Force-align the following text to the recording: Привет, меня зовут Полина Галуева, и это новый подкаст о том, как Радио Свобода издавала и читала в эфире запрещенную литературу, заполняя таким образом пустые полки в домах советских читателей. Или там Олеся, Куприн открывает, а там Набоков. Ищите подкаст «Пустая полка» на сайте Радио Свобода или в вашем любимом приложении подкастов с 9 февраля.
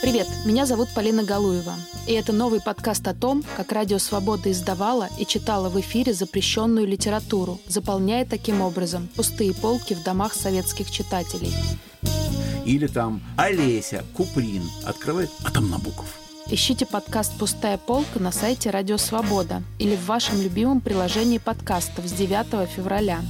Привет, 0.00 0.26
меня 0.46 0.64
зовут 0.64 0.88
Полина 0.94 1.24
Галуева, 1.24 1.74
и 2.06 2.14
это 2.14 2.32
новый 2.32 2.62
подкаст 2.62 3.06
о 3.06 3.12
том, 3.12 3.44
как 3.58 3.70
Радио 3.70 3.98
Свобода 3.98 4.50
издавала 4.50 5.10
и 5.18 5.26
читала 5.26 5.68
в 5.68 5.78
эфире 5.80 6.14
запрещенную 6.14 6.86
литературу, 6.86 7.60
заполняя 7.66 8.24
таким 8.24 8.62
образом 8.62 9.08
пустые 9.14 9.52
полки 9.52 9.92
в 9.92 10.02
домах 10.02 10.32
советских 10.32 10.90
читателей. 10.90 11.52
Или 12.64 12.86
там 12.86 13.20
Олеся, 13.36 14.02
Куприн 14.14 14.62
открывает, 14.86 15.30
а 15.44 15.50
там 15.50 15.68
Набоков. 15.68 16.18
Ищите 16.50 16.86
подкаст 16.86 17.38
«Пустая 17.38 17.76
полка» 17.76 18.18
на 18.20 18.32
сайте 18.32 18.70
Радио 18.70 18.96
Свобода 18.96 19.62
или 19.78 19.96
в 19.96 20.06
вашем 20.06 20.40
любимом 20.40 20.80
приложении 20.80 21.38
подкастов 21.38 22.06
с 22.06 22.12
9 22.12 22.68
февраля. 22.70 23.20